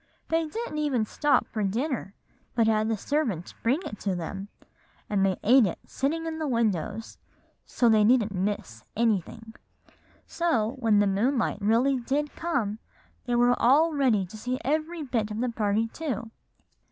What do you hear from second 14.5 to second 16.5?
every bit of the party too.